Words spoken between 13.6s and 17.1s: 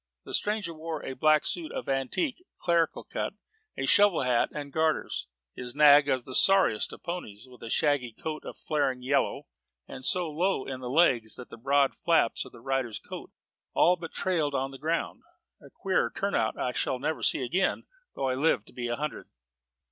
all but trailed on the ground. A queerer turnout I shall